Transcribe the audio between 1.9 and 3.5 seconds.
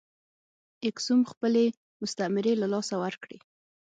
مستعمرې له لاسه ورکړې.